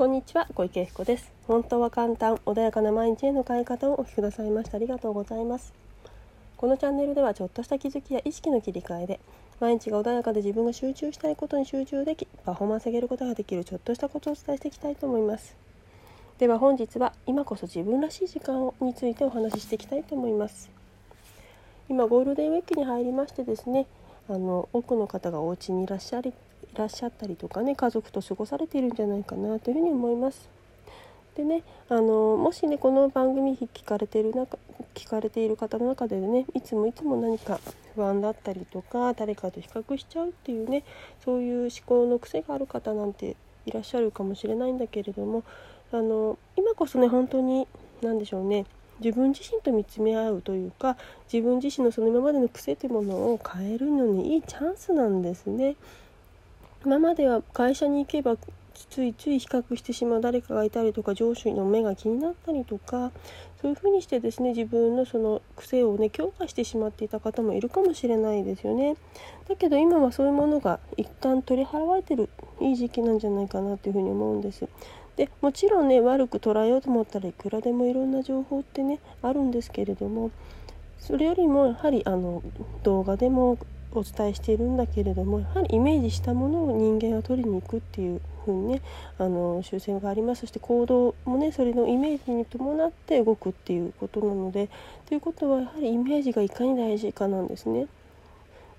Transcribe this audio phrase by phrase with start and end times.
[0.00, 1.30] こんにちは小池彦です。
[1.46, 5.74] 本当は簡単穏やかな毎日への変え方をお聞きくださいましてありがとうございます。
[6.56, 9.20] このチャンネルではちょっとした気づきや意識の切り替えで
[9.60, 15.54] 毎日が穏やかで自分が集中したいことに集中できパフォーマンス上げることができるちょっとしたことをお伝えしていきたいと思います。
[16.38, 20.70] では本日は今こそ自分らしい時間をについてお話ししていきたいと思います。
[21.90, 23.84] 今ゴールデンウィークに入りましてですね
[24.30, 26.32] あの多くの方がお家にいらっしゃり
[26.74, 30.48] らっしゃったりとかね家族と過ごされているんじゃないかなというふうに思います。
[31.36, 34.58] でねあのもしねこの番組聞かれている中
[34.94, 37.60] 聞かれている方の中でねいつもいつも何か
[37.94, 40.82] 不安だったりとか誰かと比較しちゃうっていうね
[41.24, 45.44] そういう思考の癖がある方なんていらっしゃるかもしれないんだけれども
[45.92, 47.66] あの今こそね本当に
[48.02, 48.66] 何でしょうね
[49.02, 50.96] 自分自身と見つめ合うというか
[51.32, 55.76] 自分自身のその今までの癖というものを変えるのにいいチャンスなんですね。
[56.84, 58.36] 今までは会社に行けば
[58.88, 63.12] ついつい比較してしまう誰かがいたりとか上司の目が気になったりとか
[63.60, 68.96] そういうふうにしてですね自分のその癖をね強化してしまっていた方もいるかもしれないですよね。
[69.48, 74.66] だけど今はそういうものが一旦取り払われてるいい時期なんじゃないかなというふうに思うんです。
[75.16, 80.30] でもちろんね悪く捉えようと思ったらいくらでもいろんな情報ってねあるんですけれども
[80.98, 82.42] それよりもやはりあの
[82.82, 83.58] 動画でも
[83.92, 88.82] お伝えしているんだけれどもやはりイメージしたものを人間が取りに行くっていう風にね
[89.18, 94.68] あの習性がありますそして行動もねそれのイメージに伴って動くっていうことなので
[95.06, 97.86] ということはやはりイメージがいかに大事かなんですね。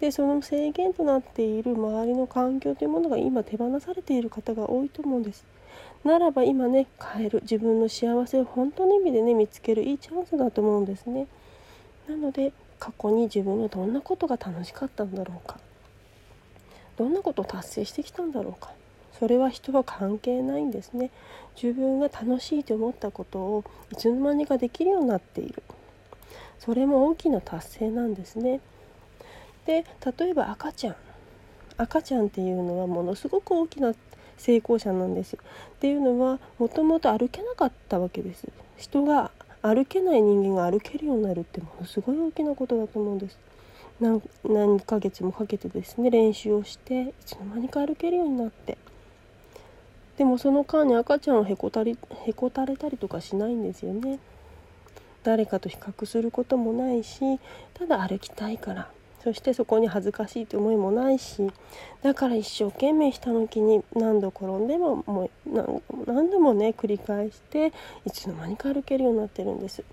[0.00, 5.44] でその制限となっている周りの環境というものが今手放されている方が多いと思うんです。
[6.04, 11.26] ならば今ね変える自分の幸せを本当の意味でね見つけるいいチャンスだと思うんですね。
[12.08, 15.58] なので過去に自分はどんなことが楽しかったんだろうか？
[16.96, 18.72] どんなことを達成してきたんだろうか？
[19.18, 21.10] それは人は関係ないんですね。
[21.62, 25.62] 自分が楽しいと思ったことをいつの間にかできるようになっている。
[26.58, 28.60] それも大きな達成なんですね。
[29.66, 29.84] で
[30.18, 30.96] 例えば赤ちゃん。
[31.76, 33.94] 赤ちゃんっていうのはものすごく大きな
[34.38, 35.36] 成功者なんです。
[35.36, 35.38] っ
[35.80, 38.48] ていうのはもともと歩けなかったわけです。
[38.78, 39.30] 人が
[39.62, 43.38] 歩けない人間が歩けるようになるってものすごい大きなことだと思うんです。
[44.00, 48.78] 何何ヶ月もかけてですね練習をしていつの間にか歩けるようになって。
[50.16, 54.18] でもその間に赤ちゃんはへこたりへこたれたりとかしないんですよね。
[55.22, 57.38] 誰かと比較することもないし
[57.74, 58.90] ただ歩きたいから
[59.22, 61.50] そしてそこに恥ずかしいという思いもないし
[62.02, 65.50] だから一生懸命下の木に何度転んでももう
[66.06, 67.72] 何度もね繰り返して
[68.06, 69.84] いつの間にか歩けるようになってるんです。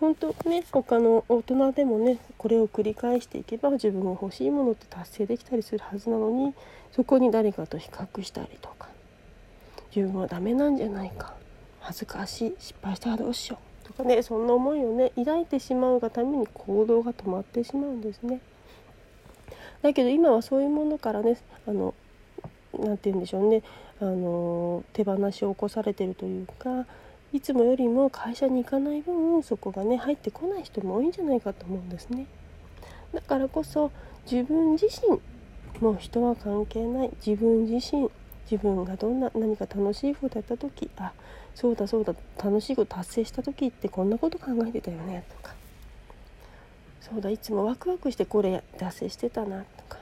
[0.00, 6.54] 本当ね他の大人でもねこれを繰り返していけば自分が欲しいものって達成できたりするはずなのに
[6.90, 8.88] そこに誰かと比較したりとか
[9.94, 11.34] 自分はダメなんじゃないか
[11.80, 18.40] 恥ずかしい失敗したらどうしようかねそんな思いをね抱いてしまうがために行動が止まってしまうんですね。
[19.82, 21.36] だけど今はそういうものからね
[21.66, 21.94] あの
[22.78, 23.62] なて言うんでしょうね
[24.00, 26.86] あの手放しを起こされてるというか
[27.32, 32.26] いつもよりも会社に行かない分そこがね入ってこない人も多いんじゃないかと思うんですね。
[33.12, 33.90] だからこそ
[34.30, 35.20] 自分自身
[35.80, 38.10] もう人は関係ない自分自身
[38.52, 41.12] 自分がどんな何か楽しいことやった時あ
[41.54, 45.54] そうだそうだ楽しいこと達成した時ってこんなこと考えてたよねとか。
[47.00, 49.98] そうだいつもワクワクしてこれ達成してたなとか。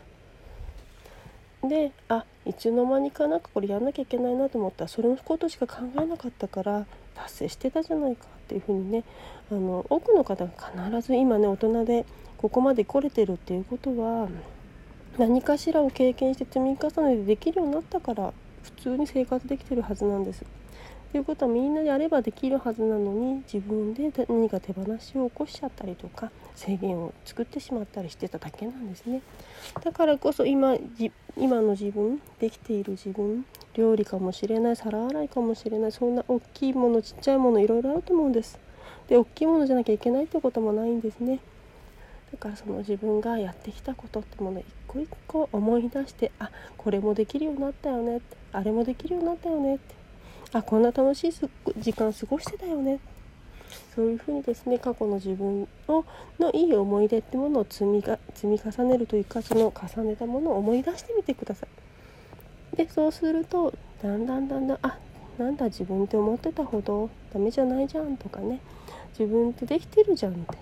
[1.63, 9.05] であいつの間にかなんかこれやんなきゃいけないなと思ったらそれのことしか考えなかったから達成してたじゃないかっていうふうにね
[9.53, 10.51] あの多くの方が
[10.91, 12.05] 必ず今ね大人で
[12.39, 14.29] ここまで来れてるっていうことは
[15.19, 18.33] 何かしらを経験して積み重ねてできるようになったから
[18.63, 20.45] 普通に生活できてるはずなんです。
[21.13, 29.21] ということはみんなでやればできるはずなのに自分で何か手放しを起こしちゃったりとか制限を作ってしまったりしてただけなんですね。
[29.83, 30.77] だからこそ今
[31.37, 33.45] 今の自分できている自分
[33.75, 38.61] 料理かもしれない皿洗いかもしれないそんな大きいものちっちゃいものいろいろあると思うんです。
[39.09, 41.41] で大きいものじゃなきゃいけないってこともないんですね。
[42.33, 49.95] だからその自分がやってきたことってものを一個一個思い出してあこれもできるようになったよねってあれもできるようになったよねって
[50.53, 52.99] あこんな楽しい時間過ごしてたよね
[53.95, 56.05] そういうふうにですね過去の自分の
[56.39, 62.77] のいい思い出ってものを積みが積み重ねるというかその重ねたものを思い出してみてください。
[62.77, 63.73] でそうすると
[64.03, 64.99] だんだんだんだんあ
[65.39, 68.61] なんだ自分って思ってたほどダメじゃないじゃんとかね
[69.19, 70.57] 自分ってできてるじゃんって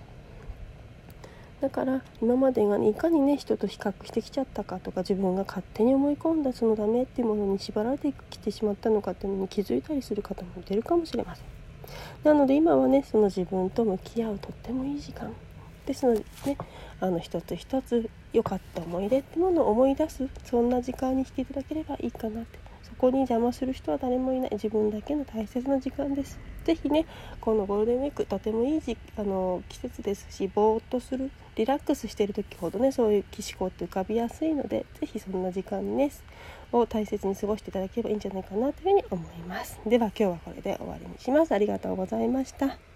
[1.61, 11.45] だから今までが、ね、いかにね人と比較してきちゃったかとか自分が勝手に思い込んだそのダメっていうものに縛られてきてしまったのかっていうのに気づいたりする方もいてるかもしれません。
[12.23, 15.33] なので今はねその自分と向き合うとってもいい時間。
[15.85, 16.57] ですのでね
[17.01, 22.59] あの一つ一つ良かった思い出ってものを思い出すそんな時間にしていただければいいかなって。
[22.83, 24.49] そこに邪魔する人は誰もいない。
[24.53, 26.39] 自分だけの大切な時間です。
[26.65, 27.05] 是非ね
[27.39, 31.31] このゴールデンウィークとてもいいあの季節ですしぼーっとする。
[31.59, 36.09] リラックスしてる時ほどねそういう気思考って浮かびやすいので是非そんな時間ね
[36.71, 39.77] を大切に過ごしていただければいいんじゃないかなというふうに思います。
[39.85, 41.51] では今日はこれで終わりにします。
[41.51, 42.88] ありがとうございました。